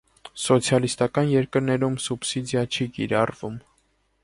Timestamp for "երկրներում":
1.33-1.99